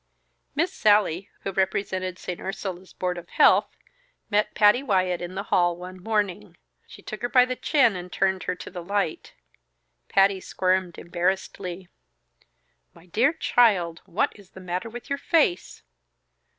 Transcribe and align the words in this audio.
Miss 0.55 0.73
Sallie, 0.73 1.29
who 1.41 1.51
represented 1.51 2.17
St. 2.17 2.39
Ursula's 2.39 2.91
board 2.91 3.19
of 3.19 3.29
health, 3.29 3.77
met 4.31 4.55
Patty 4.55 4.81
Wyatt 4.81 5.21
in 5.21 5.35
the 5.35 5.43
hall 5.53 5.77
one 5.77 6.01
morning. 6.01 6.57
She 6.87 7.03
took 7.03 7.21
her 7.21 7.29
by 7.29 7.45
the 7.45 7.55
chin 7.55 7.95
and 7.95 8.11
turned 8.11 8.45
her 8.45 8.55
to 8.55 8.71
the 8.71 8.81
light. 8.81 9.35
Patty 10.09 10.39
squirmed 10.39 10.97
embarrassedly. 10.97 11.87
"My 12.95 13.05
dear 13.05 13.31
child! 13.31 14.01
What 14.07 14.31
is 14.33 14.49
the 14.49 14.59
matter 14.59 14.89
with 14.89 15.07
your 15.07 15.19
face?" 15.19 15.83